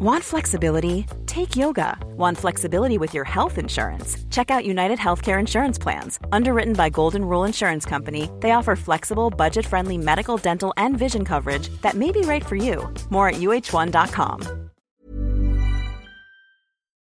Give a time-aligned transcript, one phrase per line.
[0.00, 1.06] Want flexibility?
[1.26, 1.98] Take yoga.
[2.16, 4.16] Want flexibility with your health insurance?
[4.30, 6.20] Check out United Healthcare Insurance Plans.
[6.30, 11.24] Underwritten by Golden Rule Insurance Company, they offer flexible, budget friendly medical, dental, and vision
[11.24, 12.88] coverage that may be right for you.
[13.10, 14.42] More at uh1.com.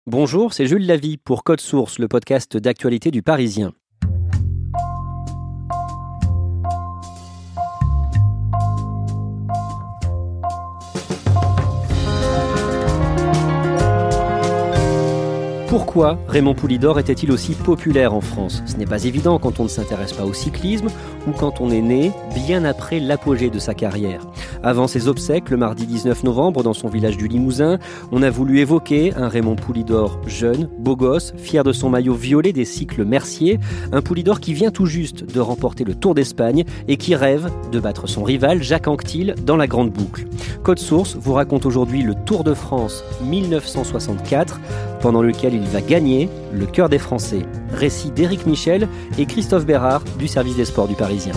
[0.06, 3.74] Bonjour, c'est Jules Lavie pour Code Source, le podcast d'actualité du Parisien.
[15.74, 18.62] Pourquoi Raymond Poulidor était-il aussi populaire en France?
[18.68, 20.86] Ce n'est pas évident quand on ne s'intéresse pas au cyclisme
[21.26, 24.22] ou quand on est né bien après l'apogée de sa carrière.
[24.66, 27.80] Avant ses obsèques, le mardi 19 novembre, dans son village du Limousin,
[28.14, 32.54] on a voulu évoquer un Raymond Poulidor jeune, beau gosse, fier de son maillot violet
[32.54, 33.60] des cycles Mercier,
[33.92, 37.80] un Poulidor qui vient tout juste de remporter le Tour d'Espagne et qui rêve de
[37.82, 40.28] battre son rival Jacques Anquetil dans la grande boucle.
[40.64, 44.62] Code Source vous raconte aujourd'hui le Tour de France 1964
[45.02, 47.42] pendant lequel il va gagner le cœur des Français.
[47.74, 51.34] Récit d'Éric Michel et Christophe Bérard du service des sports du Parisien.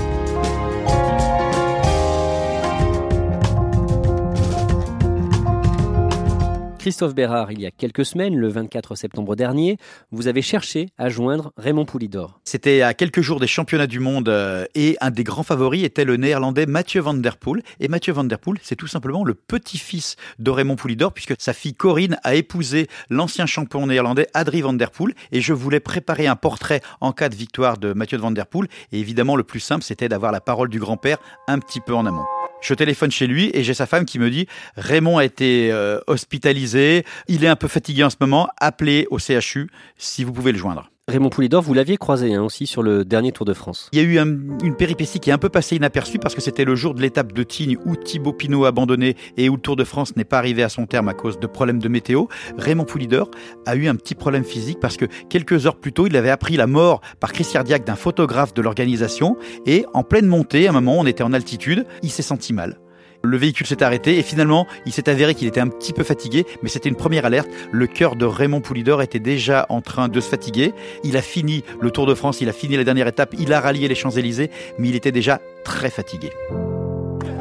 [6.86, 9.76] Christophe Bérard, il y a quelques semaines, le 24 septembre dernier,
[10.12, 12.38] vous avez cherché à joindre Raymond Poulidor.
[12.44, 16.04] C'était à quelques jours des championnats du monde euh, et un des grands favoris était
[16.04, 17.64] le néerlandais Mathieu van der Poel.
[17.80, 21.52] Et Mathieu van der Poel, c'est tout simplement le petit-fils de Raymond Poulidor puisque sa
[21.52, 25.12] fille Corinne a épousé l'ancien champion néerlandais Adrie van der Poel.
[25.32, 28.68] Et je voulais préparer un portrait en cas de victoire de Mathieu van der Poel.
[28.92, 32.06] Et évidemment, le plus simple, c'était d'avoir la parole du grand-père un petit peu en
[32.06, 32.35] amont.
[32.60, 36.00] Je téléphone chez lui et j'ai sa femme qui me dit Raymond a été euh,
[36.06, 40.52] hospitalisé, il est un peu fatigué en ce moment, appelez au CHU si vous pouvez
[40.52, 40.90] le joindre.
[41.08, 43.88] Raymond Poulidor, vous l'aviez croisé hein, aussi sur le dernier Tour de France.
[43.92, 46.64] Il y a eu une péripétie qui est un peu passée inaperçue parce que c'était
[46.64, 49.76] le jour de l'étape de Tignes où Thibaut Pinot a abandonné et où le Tour
[49.76, 52.24] de France n'est pas arrivé à son terme à cause de problèmes de météo.
[52.58, 53.30] Raymond Poulidor
[53.66, 56.56] a eu un petit problème physique parce que quelques heures plus tôt, il avait appris
[56.56, 60.72] la mort par crise cardiaque d'un photographe de l'organisation et en pleine montée, à un
[60.72, 62.80] moment, on était en altitude, il s'est senti mal.
[63.22, 66.46] Le véhicule s'est arrêté et finalement, il s'est avéré qu'il était un petit peu fatigué,
[66.62, 67.48] mais c'était une première alerte.
[67.72, 70.72] Le cœur de Raymond Poulidor était déjà en train de se fatiguer.
[71.04, 73.60] Il a fini le Tour de France, il a fini la dernière étape, il a
[73.60, 76.30] rallié les Champs-Élysées, mais il était déjà très fatigué.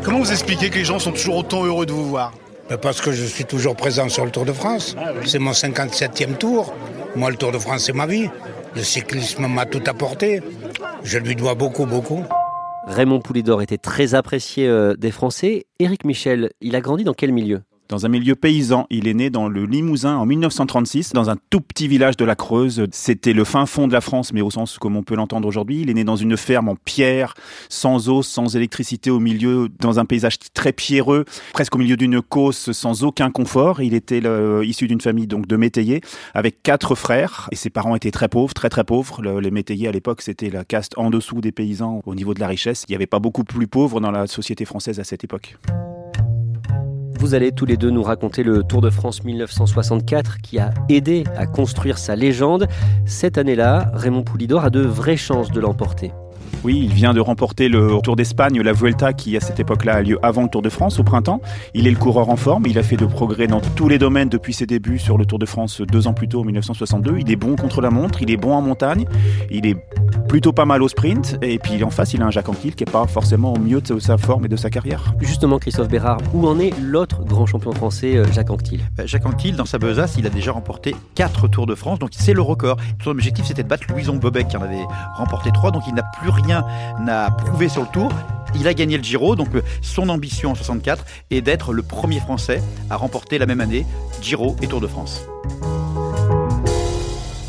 [0.03, 2.31] Comment vous expliquez que les gens sont toujours autant heureux de vous voir?
[2.81, 4.95] Parce que je suis toujours présent sur le Tour de France.
[5.25, 6.73] C'est mon 57e tour.
[7.15, 8.29] Moi, le Tour de France, c'est ma vie.
[8.75, 10.41] Le cyclisme m'a tout apporté.
[11.03, 12.23] Je lui dois beaucoup, beaucoup.
[12.87, 15.65] Raymond Poulidor était très apprécié euh, des Français.
[15.79, 17.61] Éric Michel, il a grandi dans quel milieu?
[17.89, 18.87] Dans un milieu paysan.
[18.89, 22.35] Il est né dans le Limousin en 1936, dans un tout petit village de la
[22.35, 22.85] Creuse.
[22.91, 25.81] C'était le fin fond de la France, mais au sens comme on peut l'entendre aujourd'hui.
[25.81, 27.33] Il est né dans une ferme en pierre,
[27.69, 32.21] sans eau, sans électricité, au milieu, dans un paysage très pierreux, presque au milieu d'une
[32.21, 33.81] causse, sans aucun confort.
[33.81, 34.21] Il était
[34.63, 36.01] issu d'une famille donc de métayers,
[36.33, 39.21] avec quatre frères, et ses parents étaient très pauvres, très très pauvres.
[39.39, 42.47] les métayers à l'époque, c'était la caste en dessous des paysans au niveau de la
[42.47, 42.85] richesse.
[42.87, 45.57] Il n'y avait pas beaucoup plus pauvres dans la société française à cette époque.
[47.17, 51.23] Vous allez tous les deux nous raconter le Tour de France 1964 qui a aidé
[51.37, 52.67] à construire sa légende.
[53.05, 56.11] Cette année-là, Raymond Poulidor a de vraies chances de l'emporter.
[56.63, 60.01] Oui, il vient de remporter le Tour d'Espagne, la Vuelta, qui à cette époque-là a
[60.01, 61.39] lieu avant le Tour de France, au printemps.
[61.73, 64.29] Il est le coureur en forme, il a fait de progrès dans tous les domaines
[64.29, 67.17] depuis ses débuts sur le Tour de France deux ans plus tôt, en 1962.
[67.19, 69.05] Il est bon contre la montre, il est bon en montagne,
[69.51, 69.77] il est
[70.35, 71.37] plutôt pas mal au sprint.
[71.41, 73.79] Et puis en face, il a un Jacques Anquil qui n'est pas forcément au mieux
[73.79, 75.13] de sa forme et de sa carrière.
[75.21, 79.25] Justement, Christophe Bérard, où en est l'autre grand champion français, euh, Jacques Anquetil bah, Jacques
[79.25, 82.41] Anquetil, dans sa besace, il a déjà remporté 4 Tours de France, donc c'est le
[82.41, 82.75] record.
[83.01, 84.83] Son objectif, c'était de battre Louison Bobek, qui en avait
[85.15, 86.65] remporté 3, donc il n'a plus rien
[87.07, 88.11] à prouver sur le Tour.
[88.59, 92.19] Il a gagné le Giro, donc euh, son ambition en 64 est d'être le premier
[92.19, 93.85] Français à remporter la même année
[94.21, 95.21] Giro et Tour de France.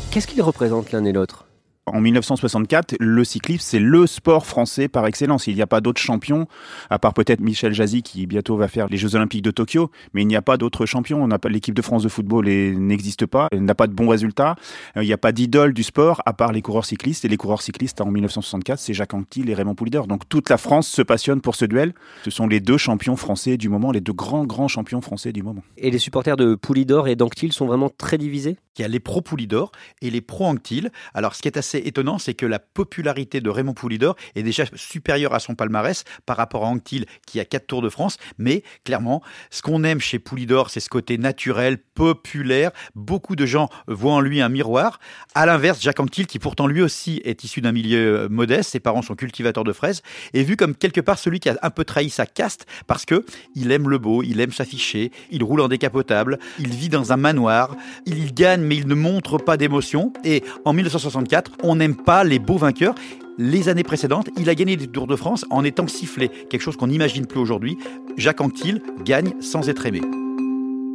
[0.09, 1.47] Qu'est-ce qu'ils représentent l'un et l'autre?
[1.87, 5.47] En 1964, le cyclisme, c'est le sport français par excellence.
[5.47, 6.47] Il n'y a pas d'autres champions,
[6.89, 10.21] à part peut-être Michel Jazzy qui bientôt va faire les Jeux Olympiques de Tokyo, mais
[10.21, 11.23] il n'y a pas d'autres champions.
[11.23, 14.09] On n'a pas l'équipe de France de football n'existe pas, elle n'a pas de bons
[14.09, 14.55] résultats.
[14.95, 17.25] Euh, il n'y a pas d'idole du sport à part les coureurs cyclistes.
[17.25, 20.07] Et les coureurs cyclistes en 1964, c'est Jacques Anquetil et Raymond Poulidor.
[20.07, 21.93] Donc toute la France se passionne pour ce duel.
[22.23, 25.43] Ce sont les deux champions français du moment, les deux grands grands champions français du
[25.43, 25.63] moment.
[25.77, 28.57] Et les supporters de Poulidor et d'Anquetil sont vraiment très divisés?
[28.77, 29.71] Il y a les pro Poulidor
[30.01, 30.91] et les pro Anquetil.
[31.13, 34.65] Alors ce qui est assez étonnant, c'est que la popularité de Raymond Poulidor est déjà
[34.75, 38.17] supérieure à son palmarès par rapport à Anctil qui a quatre Tours de France.
[38.37, 42.71] Mais clairement, ce qu'on aime chez Poulidor, c'est ce côté naturel, populaire.
[42.95, 44.99] Beaucoup de gens voient en lui un miroir.
[45.35, 48.79] À l'inverse, Jacques Anctil, qui pourtant lui aussi est issu d'un milieu euh, modeste, ses
[48.79, 50.01] parents sont cultivateurs de fraises,
[50.33, 53.25] est vu comme quelque part celui qui a un peu trahi sa caste parce que
[53.55, 57.17] il aime le beau, il aime s'afficher, il roule en décapotable, il vit dans un
[57.17, 57.75] manoir,
[58.05, 60.13] il gagne mais il ne montre pas d'émotion.
[60.23, 62.95] Et en 1964, on n'aime pas les beaux vainqueurs.
[63.37, 66.75] Les années précédentes, il a gagné des Tours de France en étant sifflé, quelque chose
[66.75, 67.77] qu'on n'imagine plus aujourd'hui.
[68.17, 70.01] Jacques Anquetil gagne sans être aimé.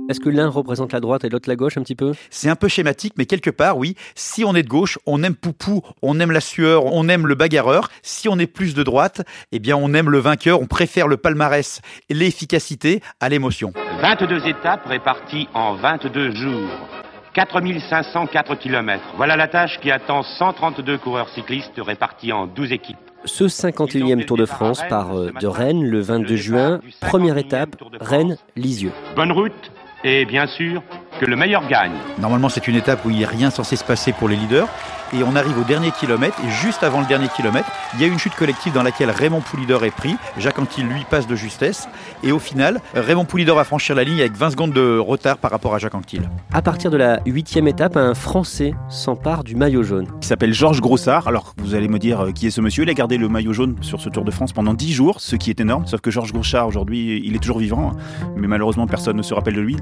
[0.09, 2.13] Est-ce que l'un représente la droite et l'autre la gauche un petit peu?
[2.31, 3.95] C'est un peu schématique, mais quelque part, oui.
[4.17, 7.37] Si on est de gauche, on aime Poupou, on aime la sueur, on aime le
[7.37, 7.89] bagarreur.
[8.03, 9.23] Si on est plus de droite,
[9.53, 13.73] eh bien, on aime le vainqueur, on préfère le palmarès et l'efficacité à l'émotion.
[14.03, 17.02] 22 étapes réparties en 22 jours.
[17.35, 19.03] 4504 km.
[19.17, 22.99] Voilà la tâche qui attend 132 coureurs cyclistes répartis en 12 équipes.
[23.25, 26.81] Ce 51e Tour de France part euh, de Rennes le 22 juin.
[27.01, 28.93] Première étape, Rennes-Lisieux.
[29.15, 29.71] Bonne route
[30.05, 30.83] et bien sûr
[31.21, 31.93] que le meilleur gagne.
[32.19, 34.69] Normalement, c'est une étape où il n'y a rien censé se passer pour les leaders.
[35.13, 36.37] Et on arrive au dernier kilomètre.
[36.47, 39.41] Et juste avant le dernier kilomètre, il y a une chute collective dans laquelle Raymond
[39.41, 40.17] Poulidor est pris.
[40.39, 41.89] Jacques Anquetil, lui, passe de justesse.
[42.23, 45.51] Et au final, Raymond Poulidor va franchir la ligne avec 20 secondes de retard par
[45.51, 46.29] rapport à Jacques Anquetil.
[46.53, 50.07] À partir de la huitième étape, un Français s'empare du maillot jaune.
[50.23, 51.29] Il s'appelle Georges Grossard.
[51.29, 52.85] Alors, vous allez me dire euh, qui est ce monsieur?
[52.85, 55.37] Il a gardé le maillot jaune sur ce Tour de France pendant 10 jours, ce
[55.37, 55.87] qui est énorme.
[55.87, 57.93] Sauf que Georges Grossard, aujourd'hui, il est toujours vivant.
[58.37, 59.77] Mais malheureusement, personne ne se rappelle de lui.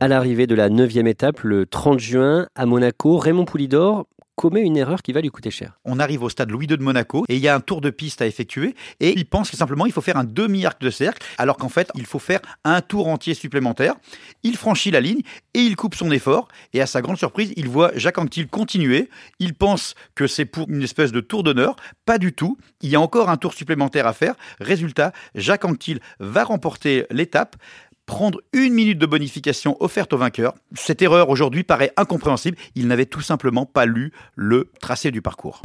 [0.00, 4.76] À l'arrivée de la neuvième étape, le 30 juin, à Monaco, Raymond Poulidor commet une
[4.76, 5.78] erreur qui va lui coûter cher.
[5.84, 7.90] On arrive au stade Louis II de Monaco et il y a un tour de
[7.90, 11.24] piste à effectuer et il pense que simplement il faut faire un demi-arc de cercle
[11.38, 13.94] alors qu'en fait il faut faire un tour entier supplémentaire.
[14.42, 15.20] Il franchit la ligne
[15.54, 19.08] et il coupe son effort et à sa grande surprise il voit Jacques Anquetil continuer.
[19.38, 21.76] Il pense que c'est pour une espèce de tour d'honneur.
[22.04, 22.58] Pas du tout.
[22.80, 24.34] Il y a encore un tour supplémentaire à faire.
[24.60, 27.56] Résultat, Jacques Anquetil va remporter l'étape
[28.06, 30.54] prendre une minute de bonification offerte au vainqueur.
[30.74, 32.56] Cette erreur aujourd'hui paraît incompréhensible.
[32.74, 35.62] Il n'avait tout simplement pas lu le tracé du parcours.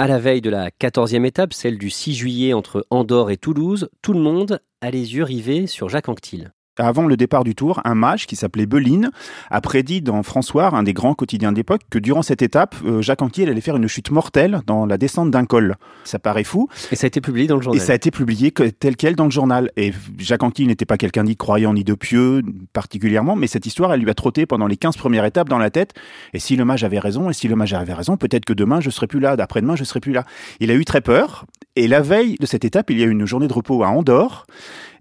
[0.00, 3.90] À la veille de la 14e étape, celle du 6 juillet entre Andorre et Toulouse,
[4.00, 6.52] tout le monde a les yeux rivés sur Jacques Anquetil.
[6.78, 9.10] Avant le départ du tour, un mage qui s'appelait Beline
[9.50, 13.20] a prédit dans François, un des grands quotidiens d'époque, que durant cette étape, euh, Jacques
[13.22, 15.76] Anquetil allait faire une chute mortelle dans la descente d'un col.
[16.04, 16.68] Ça paraît fou.
[16.92, 17.80] Et ça a été publié dans le Et journal.
[17.80, 19.70] ça a été publié tel quel dans le journal.
[19.76, 22.42] Et Jacques Anquetil n'était pas quelqu'un ni de croyant ni de pieux
[22.72, 25.70] particulièrement, mais cette histoire, elle lui a trotté pendant les 15 premières étapes dans la
[25.70, 25.94] tête.
[26.32, 28.80] Et si le mage avait raison, et si le mage avait raison, peut-être que demain
[28.80, 30.24] je serai plus là, d'après-demain je serai plus là.
[30.60, 31.44] Il a eu très peur.
[31.76, 33.88] Et la veille de cette étape, il y a eu une journée de repos à
[33.88, 34.46] Andorre.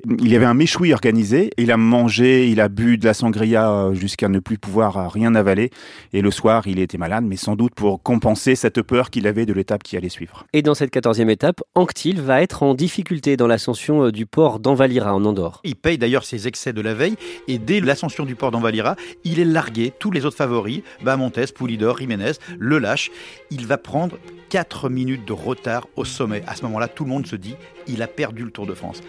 [0.05, 1.49] Il y avait un méchoui organisé.
[1.57, 5.07] Il a mangé, il a bu de la sangria euh, jusqu'à ne plus pouvoir euh,
[5.07, 5.71] rien avaler.
[6.13, 9.45] Et le soir, il était malade, mais sans doute pour compenser cette peur qu'il avait
[9.45, 10.45] de l'étape qui allait suivre.
[10.53, 14.59] Et dans cette 14e étape, Anquetil va être en difficulté dans l'ascension euh, du port
[14.59, 15.61] d'Envalira en Andorre.
[15.63, 17.15] Il paye d'ailleurs ses excès de la veille
[17.47, 19.91] et dès l'ascension du port d'Envalira, il est largué.
[19.97, 23.09] Tous les autres favoris, Bahamontes, Poulidor, Jiménez, le lâche.
[23.49, 24.17] Il va prendre
[24.49, 26.43] 4 minutes de retard au sommet.
[26.47, 27.55] À ce moment-là, tout le monde se dit,
[27.87, 29.01] il a perdu le Tour de France.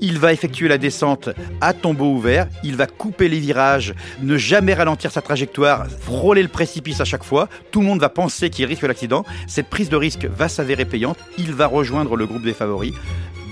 [0.00, 1.30] Il va effectuer la descente
[1.60, 6.48] à tombeau ouvert, il va couper les virages, ne jamais ralentir sa trajectoire, frôler le
[6.48, 7.48] précipice à chaque fois.
[7.70, 9.24] Tout le monde va penser qu'il risque l'accident.
[9.46, 11.18] Cette prise de risque va s'avérer payante.
[11.38, 12.94] Il va rejoindre le groupe des favoris.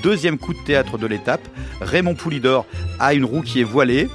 [0.03, 1.47] Deuxième coup de théâtre de l'étape,
[1.81, 2.67] Raymond Poulidor
[2.99, 4.09] a une roue qui est voilée.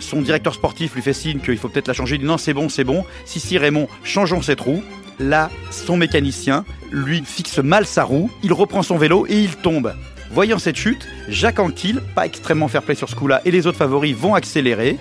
[0.00, 2.16] Son directeur sportif lui fait signe qu'il faut peut-être la changer.
[2.16, 3.04] Il dit non, c'est bon, c'est bon.
[3.26, 4.82] Si, si, Raymond, changeons cette roue.
[5.20, 8.30] Là, son mécanicien lui fixe mal sa roue.
[8.42, 9.92] Il reprend son vélo et il tombe.
[10.34, 14.16] Voyant cette chute, Jacques Anquetil, pas extrêmement fair-play sur ce coup-là, et les autres favoris
[14.16, 14.98] vont accélérer.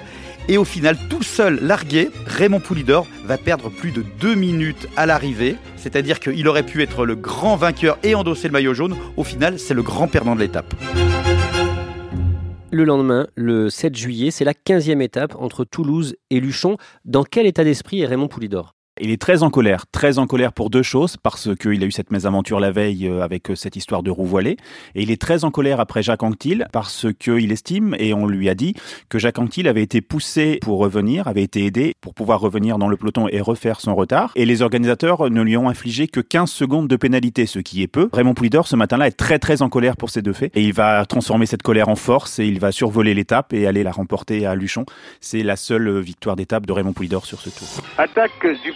[0.48, 5.08] Et au final, tout seul largué, Raymond Poulidor va perdre plus de deux minutes à
[5.08, 5.56] l'arrivée.
[5.76, 8.96] C'est-à-dire qu'il aurait pu être le grand vainqueur et endosser le maillot jaune.
[9.18, 10.76] Au final, c'est le grand perdant de l'étape.
[12.70, 16.78] Le lendemain, le 7 juillet, c'est la 15e étape entre Toulouse et Luchon.
[17.06, 18.76] Dans quel état d'esprit est Raymond Poulidor?
[19.02, 21.92] Il est très en colère, très en colère pour deux choses, parce qu'il a eu
[21.92, 24.56] cette mésaventure la veille euh, avec euh, cette histoire de roue voilée,
[24.94, 28.50] et il est très en colère après Jacques Anquetil, parce qu'il estime, et on lui
[28.50, 28.76] a dit,
[29.10, 32.88] que Jacques Anquetil avait été poussé pour revenir, avait été aidé pour pouvoir revenir dans
[32.88, 36.52] le peloton et refaire son retard, et les organisateurs ne lui ont infligé que 15
[36.52, 38.10] secondes de pénalité, ce qui est peu.
[38.14, 40.74] Raymond Poulidor, ce matin-là, est très très en colère pour ces deux faits, et il
[40.74, 44.46] va transformer cette colère en force, et il va survoler l'étape et aller la remporter
[44.46, 44.86] à Luchon.
[45.20, 47.84] C'est la seule victoire d'étape de Raymond Poulidor sur ce tour.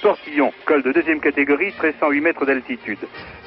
[0.07, 2.99] Portillon, col de deuxième catégorie, 1308 mètres d'altitude.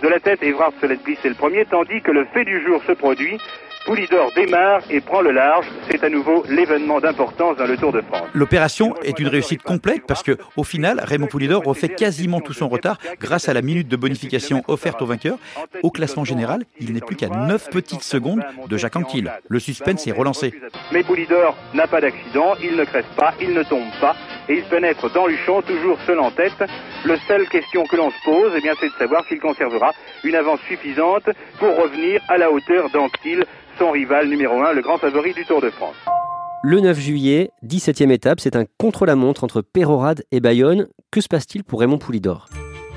[0.02, 2.82] De la tête, Evrard se laisse glisser le premier, tandis que le fait du jour
[2.86, 3.38] se produit.
[3.86, 5.66] Poulidor démarre et prend le large.
[5.90, 8.28] C'est à nouveau l'événement d'importance dans le Tour de France.
[8.34, 12.68] L'opération est une réussite complète parce que, au final, Raymond Poulidor refait quasiment tout son
[12.68, 15.38] retard grâce à la minute de bonification offerte au vainqueur.
[15.82, 19.32] Au classement général, il n'est plus qu'à 9 petites secondes de Jacques Anquetil.
[19.48, 20.54] Le suspense est relancé.
[20.92, 24.14] Mais Poulidor n'a pas d'accident, il ne crève pas, il ne tombe pas
[24.48, 26.52] et il pénètre dans Luchon toujours seul en tête.
[27.02, 29.92] Le seule question que l'on se pose, eh bien, c'est de savoir s'il conservera
[30.22, 33.46] une avance suffisante pour revenir à la hauteur d'Anquetil
[33.78, 35.96] son rival numéro 1, le grand favori du Tour de France.
[36.62, 40.88] Le 9 juillet, 17e étape, c'est un contre-la-montre entre Pérorade et Bayonne.
[41.10, 42.50] Que se passe-t-il pour Raymond Poulidor?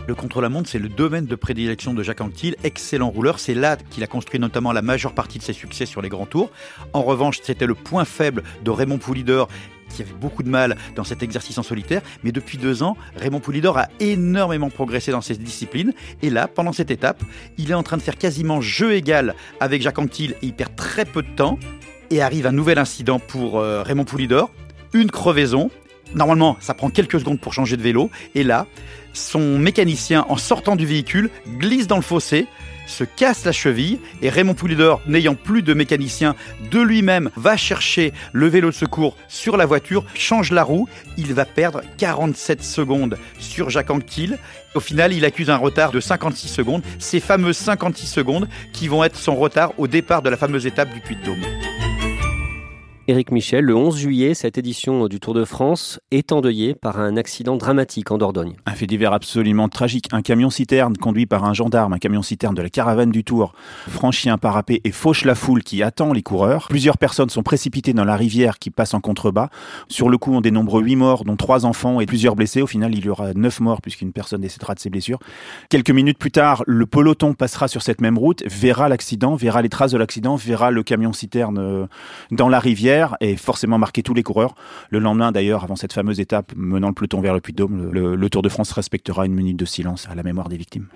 [0.05, 3.39] Le contre-la-montre, c'est le domaine de prédilection de Jacques Anquetil, excellent rouleur.
[3.39, 6.25] C'est là qu'il a construit notamment la majeure partie de ses succès sur les grands
[6.25, 6.51] tours.
[6.91, 9.47] En revanche, c'était le point faible de Raymond Poulidor
[9.93, 12.01] qui avait beaucoup de mal dans cet exercice en solitaire.
[12.23, 15.93] Mais depuis deux ans, Raymond Poulidor a énormément progressé dans cette discipline.
[16.21, 17.23] Et là, pendant cette étape,
[17.57, 20.75] il est en train de faire quasiment jeu égal avec Jacques Anquetil et il perd
[20.75, 21.57] très peu de temps.
[22.09, 24.51] Et arrive un nouvel incident pour euh, Raymond Poulidor,
[24.93, 25.71] une crevaison.
[26.13, 28.11] Normalement, ça prend quelques secondes pour changer de vélo.
[28.35, 28.67] Et là,
[29.13, 32.47] son mécanicien, en sortant du véhicule, glisse dans le fossé,
[32.85, 36.35] se casse la cheville et Raymond Poulidor, n'ayant plus de mécanicien,
[36.71, 40.87] de lui-même va chercher le vélo de secours sur la voiture, change la roue,
[41.17, 44.37] il va perdre 47 secondes sur Jacques Anquetil.
[44.75, 49.03] Au final, il accuse un retard de 56 secondes, ces fameuses 56 secondes qui vont
[49.03, 51.43] être son retard au départ de la fameuse étape du Puy-de-Dôme.
[53.09, 57.17] Éric Michel, le 11 juillet, cette édition du Tour de France est endeuillée par un
[57.17, 58.55] accident dramatique en Dordogne.
[58.65, 60.05] Un fait divers absolument tragique.
[60.13, 63.55] Un camion-citerne conduit par un gendarme, un camion-citerne de la caravane du Tour,
[63.89, 66.67] franchit un parapet et fauche la foule qui attend les coureurs.
[66.69, 69.49] Plusieurs personnes sont précipitées dans la rivière qui passe en contrebas.
[69.89, 72.61] Sur le coup, on dénombre 8 morts, dont 3 enfants et plusieurs blessés.
[72.61, 75.19] Au final, il y aura 9 morts puisqu'une personne décédera de ses blessures.
[75.67, 79.67] Quelques minutes plus tard, le peloton passera sur cette même route, verra l'accident, verra les
[79.67, 81.85] traces de l'accident, verra le camion-citerne euh,
[82.31, 84.55] dans la rivière et forcément marqué tous les coureurs.
[84.89, 88.41] Le lendemain, d'ailleurs, avant cette fameuse étape menant le peloton vers le Puy-de-Dôme, le, Tour
[88.41, 90.87] de France respectera une minute de silence à la mémoire des victimes.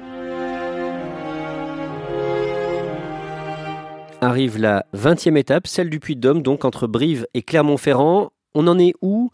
[4.21, 8.31] Arrive la 20e étape, celle du Puy-de-Dôme, donc entre Brive et Clermont-Ferrand.
[8.55, 9.29] On en est où?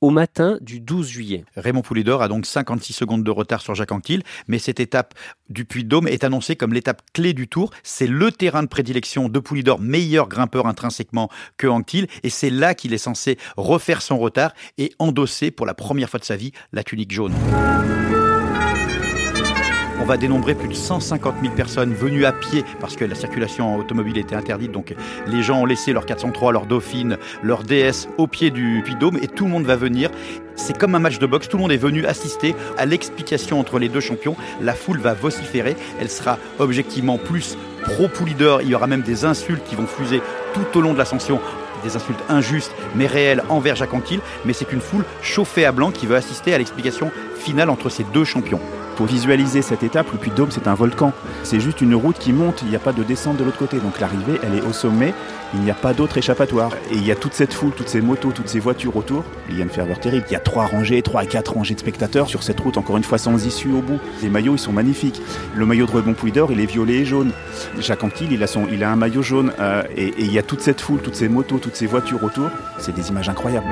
[0.00, 1.44] Au matin du 12 juillet.
[1.56, 5.14] Raymond Poulidor a donc 56 secondes de retard sur Jacques Anquetil, mais cette étape
[5.48, 7.70] du Puy-de-Dôme est annoncée comme l'étape clé du Tour.
[7.82, 12.74] C'est le terrain de prédilection de Poulidor, meilleur grimpeur intrinsèquement que Anquetil, et c'est là
[12.74, 16.52] qu'il est censé refaire son retard et endosser pour la première fois de sa vie
[16.72, 17.34] la tunique jaune.
[20.00, 23.76] On va dénombrer plus de 150 000 personnes venues à pied parce que la circulation
[23.76, 24.72] automobile était interdite.
[24.72, 24.94] Donc
[25.26, 29.28] les gens ont laissé leur 403, leur Dauphine, leur DS au pied du Puy-Dôme et
[29.28, 30.10] tout le monde va venir.
[30.56, 33.78] C'est comme un match de boxe, tout le monde est venu assister à l'explication entre
[33.78, 34.36] les deux champions.
[34.62, 39.64] La foule va vociférer, elle sera objectivement plus pro-poulidor, il y aura même des insultes
[39.64, 40.22] qui vont fuser
[40.54, 41.40] tout au long de l'ascension
[41.84, 43.90] des insultes injustes mais réelles envers Jacques
[44.44, 48.04] mais c'est une foule chauffée à blanc qui veut assister à l'explication finale entre ces
[48.04, 48.60] deux champions.
[49.00, 51.14] Pour visualiser cette étape, le Puy de Dôme, c'est un volcan.
[51.42, 53.78] C'est juste une route qui monte, il n'y a pas de descente de l'autre côté.
[53.78, 55.14] Donc l'arrivée, elle est au sommet,
[55.54, 56.72] il n'y a pas d'autre échappatoire.
[56.90, 59.24] Et il y a toute cette foule, toutes ces motos, toutes ces voitures autour.
[59.48, 60.26] Il y a une ferveur terrible.
[60.28, 62.98] Il y a trois rangées, trois à quatre rangées de spectateurs sur cette route, encore
[62.98, 63.98] une fois sans issue au bout.
[64.20, 65.22] Les maillots, ils sont magnifiques.
[65.54, 67.30] Le maillot de Rebond d'Or, il est violet et jaune.
[67.78, 69.50] Jacques Anquetil, il a, son, il a un maillot jaune.
[69.60, 72.50] Euh, et il y a toute cette foule, toutes ces motos, toutes ces voitures autour.
[72.76, 73.64] C'est des images incroyables.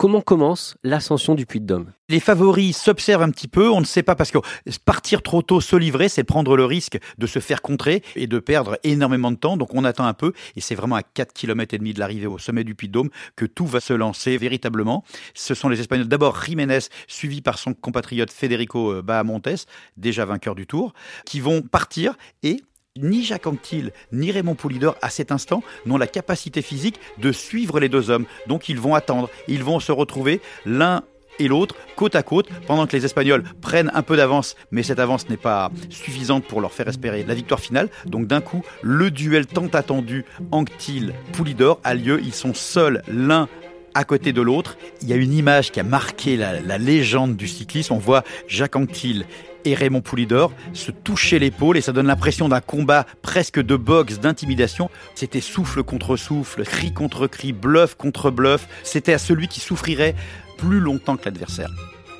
[0.00, 4.14] Comment commence l'ascension du Puy-de-Dôme Les favoris s'observent un petit peu, on ne sait pas
[4.14, 4.38] parce que
[4.86, 8.38] partir trop tôt, se livrer, c'est prendre le risque de se faire contrer et de
[8.38, 9.58] perdre énormément de temps.
[9.58, 12.26] Donc on attend un peu et c'est vraiment à 4 km et demi de l'arrivée
[12.26, 15.04] au sommet du Puy-de-Dôme que tout va se lancer véritablement.
[15.34, 19.66] Ce sont les Espagnols d'abord Jiménez suivi par son compatriote Federico euh, Bahamontes,
[19.98, 20.94] déjà vainqueur du Tour,
[21.26, 22.62] qui vont partir et
[22.98, 27.78] ni Jacques Anquetil, ni Raymond Poulidor, à cet instant, n'ont la capacité physique de suivre
[27.78, 28.26] les deux hommes.
[28.48, 29.30] Donc ils vont attendre.
[29.46, 31.04] Ils vont se retrouver l'un
[31.38, 34.98] et l'autre côte à côte pendant que les Espagnols prennent un peu d'avance, mais cette
[34.98, 37.88] avance n'est pas suffisante pour leur faire espérer la victoire finale.
[38.06, 42.20] Donc d'un coup, le duel tant attendu Anquetil-Poulidor a lieu.
[42.20, 43.48] Ils sont seuls l'un
[43.94, 44.76] à côté de l'autre.
[45.02, 47.94] Il y a une image qui a marqué la, la légende du cyclisme.
[47.94, 49.26] On voit Jacques Anquetil
[49.64, 54.20] et Raymond Poulidor se touchaient l'épaule et ça donne l'impression d'un combat presque de boxe,
[54.20, 54.90] d'intimidation.
[55.14, 58.68] C'était souffle contre souffle, cri contre cri, bluff contre bluff.
[58.82, 60.14] C'était à celui qui souffrirait
[60.58, 61.70] plus longtemps que l'adversaire.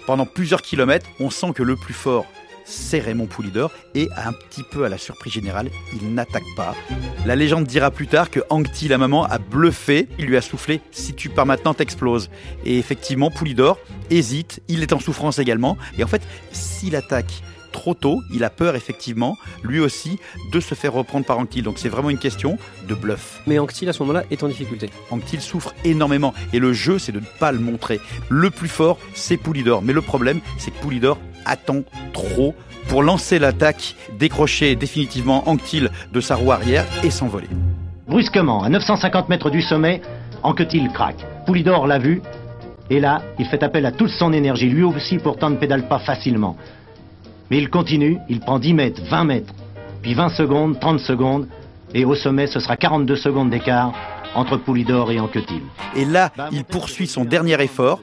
[0.06, 2.26] Pendant plusieurs kilomètres, on sent que le plus fort
[2.70, 6.74] c'est Raymond Poulidor et un petit peu à la surprise générale, il n'attaque pas.
[7.26, 10.80] La légende dira plus tard que Ancti, la maman, a bluffé, il lui a soufflé
[10.90, 12.30] si tu pars maintenant, t'exploses.
[12.64, 13.78] Et effectivement, Poulidor
[14.10, 15.76] hésite, il est en souffrance également.
[15.98, 16.22] Et en fait,
[16.52, 18.20] s'il attaque trop tôt.
[18.32, 20.18] Il a peur effectivement, lui aussi,
[20.52, 21.62] de se faire reprendre par Anctil.
[21.62, 22.58] Donc c'est vraiment une question
[22.88, 23.40] de bluff.
[23.46, 24.90] Mais Anctil à ce moment-là est en difficulté.
[25.10, 28.00] Anctil souffre énormément et le jeu c'est de ne pas le montrer.
[28.28, 29.82] Le plus fort c'est Poulidor.
[29.82, 31.82] Mais le problème c'est que Poulidor attend
[32.12, 32.54] trop
[32.88, 37.48] pour lancer l'attaque, décrocher définitivement Anctil de sa roue arrière et s'envoler.
[38.08, 40.02] Brusquement, à 950 mètres du sommet,
[40.42, 41.24] Anquetil craque.
[41.46, 42.22] Poulidor l'a vu,
[42.90, 44.68] et là, il fait appel à toute son énergie.
[44.68, 46.56] Lui aussi, pourtant, ne pédale pas facilement.
[47.50, 49.54] Mais il continue, il prend 10 mètres, 20 mètres,
[50.02, 51.46] puis 20 secondes, 30 secondes,
[51.94, 53.92] et au sommet, ce sera 42 secondes d'écart
[54.34, 55.62] entre Poulidor et Anquetil.
[55.96, 58.00] Et là, il poursuit son dernier effort.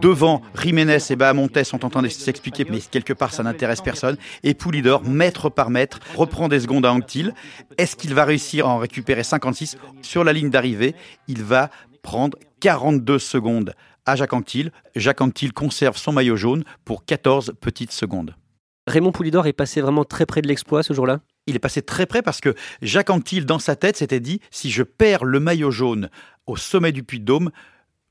[0.00, 4.16] Devant, Jiménez et Bahamontes sont en train de s'expliquer, mais quelque part, ça n'intéresse personne.
[4.42, 7.34] Et Poulidor, mètre par mètre, reprend des secondes à Anctil.
[7.76, 10.94] Est-ce qu'il va réussir à en récupérer 56 Sur la ligne d'arrivée,
[11.28, 11.70] il va
[12.02, 13.74] prendre 42 secondes
[14.06, 14.72] à Jacques Anquetil.
[14.96, 18.34] Jacques Anquetil conserve son maillot jaune pour 14 petites secondes.
[18.86, 21.20] Raymond Poulidor est passé vraiment très près de l'exploit ce jour-là?
[21.48, 24.70] Il est passé très près parce que Jacques Anquetil, dans sa tête, s'était dit si
[24.70, 26.10] je perds le maillot jaune
[26.46, 27.50] au sommet du Puy de Dôme,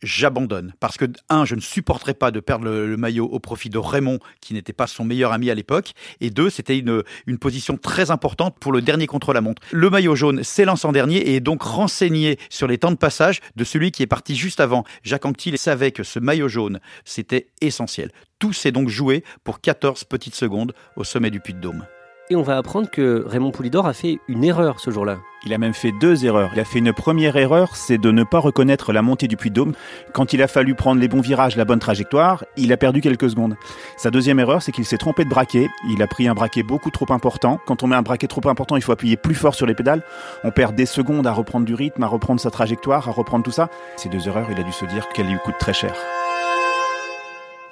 [0.01, 0.74] j'abandonne.
[0.79, 4.20] Parce que, un, je ne supporterais pas de perdre le, maillot au profit de Raymond,
[4.41, 5.94] qui n'était pas son meilleur ami à l'époque.
[6.22, 7.03] Et deux, c'était une,
[7.39, 9.62] position très importante pour le dernier contre-la-montre.
[9.72, 13.39] Le maillot jaune s'élance en dernier et est donc renseigné sur les temps de passage
[13.56, 14.84] de celui qui est parti juste avant.
[15.03, 18.12] Jacques Anquetil savait que ce maillot jaune, c'était essentiel.
[18.39, 21.86] Tout s'est donc joué pour 14 petites secondes au sommet du Puy de Dôme.
[22.30, 25.20] Et on va apprendre que Raymond Poulidor a fait une erreur ce jour-là.
[25.46, 26.50] Il a même fait deux erreurs.
[26.54, 29.50] Il a fait une première erreur, c'est de ne pas reconnaître la montée du Puy
[29.50, 29.72] Dôme.
[30.12, 33.30] Quand il a fallu prendre les bons virages, la bonne trajectoire, il a perdu quelques
[33.30, 33.56] secondes.
[33.96, 35.70] Sa deuxième erreur, c'est qu'il s'est trompé de braquet.
[35.90, 37.62] Il a pris un braquet beaucoup trop important.
[37.66, 40.04] Quand on met un braquet trop important, il faut appuyer plus fort sur les pédales.
[40.44, 43.52] On perd des secondes à reprendre du rythme, à reprendre sa trajectoire, à reprendre tout
[43.52, 43.70] ça.
[43.96, 45.94] Ces deux erreurs, il a dû se dire qu'elles lui coûtent très cher.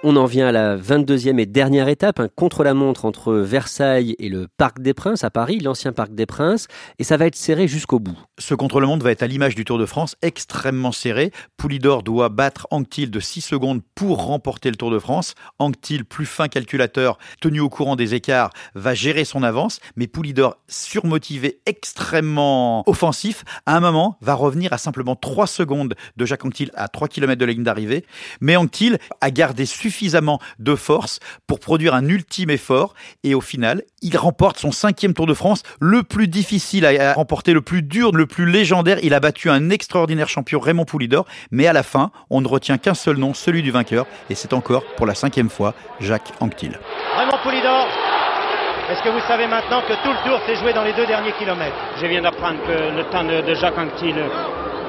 [0.07, 4.47] On en vient à la 22e et dernière étape, un contre-la-montre entre Versailles et le
[4.47, 6.67] Parc des Princes à Paris, l'ancien Parc des Princes,
[6.99, 8.15] et ça va être serré jusqu'au bout.
[8.37, 11.31] Ce contre-la-montre va être à l'image du Tour de France, extrêmement serré.
[11.57, 15.33] Poulidor doit battre Anctil de 6 secondes pour remporter le Tour de France.
[15.57, 20.57] Anctil, plus fin calculateur, tenu au courant des écarts, va gérer son avance, mais Poulidor,
[20.67, 26.69] surmotivé, extrêmement offensif, à un moment va revenir à simplement 3 secondes de Jacques Anctil
[26.75, 28.05] à 3 km de la ligne d'arrivée.
[28.39, 32.93] Mais Anctil a gardé suffisamment suffisamment de force pour produire un ultime effort.
[33.23, 37.53] Et au final, il remporte son cinquième Tour de France, le plus difficile à remporter,
[37.53, 38.97] le plus dur, le plus légendaire.
[39.03, 41.25] Il a battu un extraordinaire champion, Raymond Poulidor.
[41.51, 44.05] Mais à la fin, on ne retient qu'un seul nom, celui du vainqueur.
[44.29, 46.77] Et c'est encore, pour la cinquième fois, Jacques Anquetil.
[47.17, 47.87] Raymond Poulidor,
[48.91, 51.31] est-ce que vous savez maintenant que tout le tour s'est joué dans les deux derniers
[51.39, 51.75] kilomètres?
[52.01, 54.15] Je viens d'apprendre que le temps de, Jacques Anquetil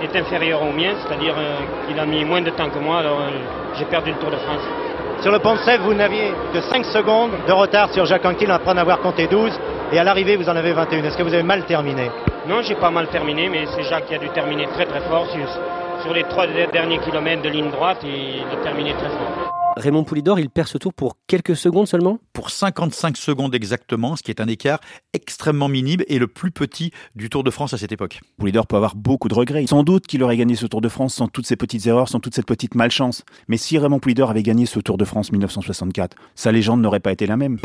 [0.02, 3.20] est inférieur au mien, c'est-à-dire euh, qu'il a mis moins de temps que moi, alors
[3.20, 3.30] euh,
[3.78, 4.62] j'ai perdu le Tour de France.
[5.22, 8.50] Sur le pont de Sèvres, vous n'aviez que 5 secondes de retard sur Jacques Anquetil
[8.50, 9.52] après en avoir compté 12.
[9.92, 11.04] Et à l'arrivée, vous en avez 21.
[11.04, 12.10] Est-ce que vous avez mal terminé?
[12.46, 15.26] Non, j'ai pas mal terminé, mais c'est Jacques qui a dû terminer très très fort.
[16.02, 19.65] Sur, les trois derniers kilomètres de ligne droite, il a terminé très fort.
[19.76, 24.22] Raymond Poulidor, il perd ce tour pour quelques secondes seulement Pour 55 secondes exactement, ce
[24.22, 24.80] qui est un écart
[25.12, 28.20] extrêmement minime et le plus petit du Tour de France à cette époque.
[28.38, 29.66] Poulidor peut avoir beaucoup de regrets.
[29.66, 32.20] Sans doute qu'il aurait gagné ce Tour de France sans toutes ces petites erreurs, sans
[32.20, 33.22] toute cette petite malchance.
[33.48, 37.12] Mais si Raymond Poulidor avait gagné ce Tour de France 1964, sa légende n'aurait pas
[37.12, 37.58] été la même.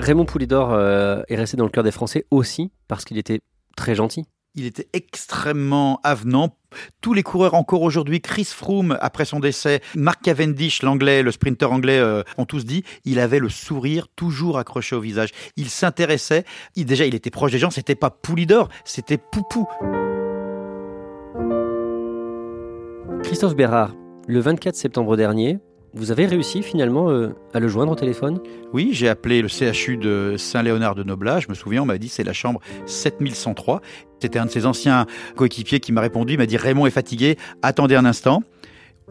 [0.00, 3.40] Raymond Poulidor euh, est resté dans le cœur des Français aussi parce qu'il était
[3.76, 4.24] très gentil.
[4.56, 6.56] Il était extrêmement avenant.
[7.00, 11.72] Tous les coureurs encore aujourd'hui, Chris Froome après son décès, Mark Cavendish, l'anglais, le sprinter
[11.72, 15.30] anglais, euh, ont tous dit, il avait le sourire toujours accroché au visage.
[15.56, 16.44] Il s'intéressait.
[16.76, 17.70] déjà, il était proche des gens.
[17.70, 19.66] C'était pas Poulidor, c'était Poupou.
[23.24, 23.94] Christophe Bérard,
[24.28, 25.58] le 24 septembre dernier,
[25.94, 28.40] vous avez réussi finalement euh, à le joindre au téléphone?
[28.72, 31.38] Oui, j'ai appelé le CHU de Saint-Léonard de Noblat.
[31.38, 33.80] Je me souviens, on m'a dit c'est la chambre 7103.
[34.20, 36.34] C'était un de ses anciens coéquipiers qui m'a répondu.
[36.34, 38.42] Il m'a dit Raymond est fatigué, attendez un instant.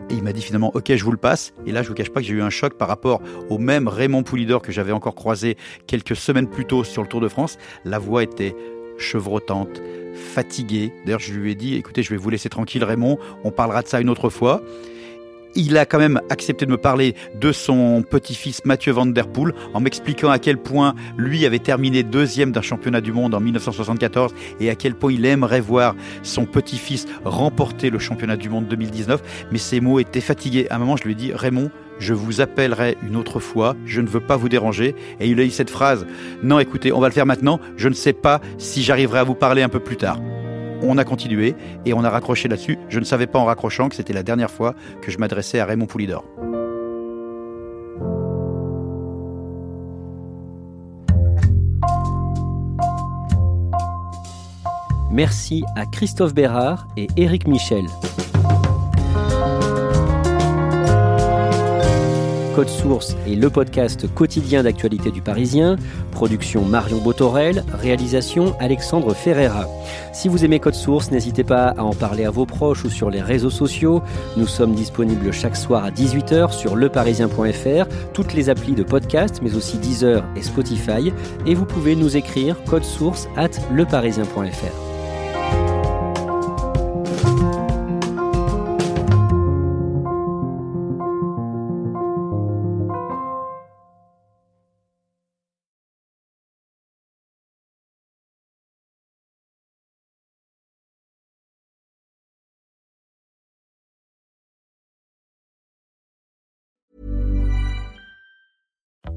[0.10, 1.54] Et il m'a dit finalement, ok, je vous le passe.
[1.66, 3.88] Et là, je vous cache pas que j'ai eu un choc par rapport au même
[3.88, 5.56] Raymond Poulidor que j'avais encore croisé
[5.88, 7.58] quelques semaines plus tôt sur le Tour de France.
[7.86, 8.56] La voix était
[8.98, 9.82] chevrotante,
[10.16, 10.92] fatiguée.
[11.06, 13.20] D'ailleurs, je lui ai dit, écoutez, je vais vous laisser tranquille, Raymond.
[13.44, 14.62] On parlera de ça une autre fois
[15.56, 19.54] il a quand même accepté de me parler de son petit-fils Mathieu Van Der Poel
[19.74, 24.34] en m'expliquant à quel point lui avait terminé deuxième d'un championnat du monde en 1974
[24.60, 29.48] et à quel point il aimerait voir son petit-fils remporter le championnat du monde 2019.
[29.52, 30.68] Mais ses mots étaient fatigués.
[30.70, 34.02] À un moment, je lui ai dit Raymond, je vous appellerai une autre fois, je
[34.02, 34.96] ne veux pas vous déranger.
[35.20, 36.06] Et il a eu cette phrase,
[36.42, 39.36] non écoutez, on va le faire maintenant, je ne sais pas si j'arriverai à vous
[39.36, 40.20] parler un peu plus tard.
[40.84, 42.78] On a continué et on a raccroché là-dessus.
[42.90, 45.66] Je ne savais pas en raccrochant que c'était la dernière fois que je m'adressais à
[45.66, 46.24] Raymond Poulidor.
[55.12, 57.86] Merci à Christophe Bérard et Éric Michel.
[62.56, 65.76] Code Source est le podcast quotidien d'actualité du Parisien.
[66.12, 69.68] Production Marion Botorel, réalisation Alexandre Ferreira.
[70.14, 73.10] Si vous aimez Code Source, n'hésitez pas à en parler à vos proches ou sur
[73.10, 74.04] les réseaux sociaux.
[74.38, 79.56] Nous sommes disponibles chaque soir à 18h sur leparisien.fr, toutes les applis de podcast, mais
[79.56, 81.12] aussi Deezer et Spotify.
[81.48, 84.93] Et vous pouvez nous écrire code source at leparisien.fr.